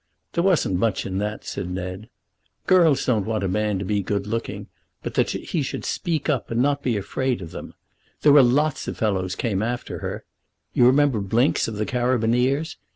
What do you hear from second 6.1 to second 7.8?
up and not be afraid of them.